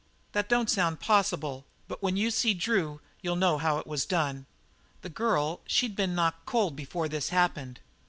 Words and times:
That 0.31 0.49
don't 0.49 0.67
sound 0.67 0.99
possible, 0.99 1.67
but 1.87 2.01
when 2.01 2.17
you 2.17 2.31
see 2.31 2.55
Drew 2.55 3.01
you'll 3.21 3.35
know 3.35 3.59
how 3.59 3.77
it 3.77 3.85
was 3.85 4.03
done. 4.03 4.47
"The 5.03 5.09
girl, 5.09 5.61
she'd 5.67 5.95
been 5.95 6.15
knocked 6.15 6.47
cold 6.47 6.75
before 6.75 7.07
this 7.07 7.29
happened. 7.29 7.79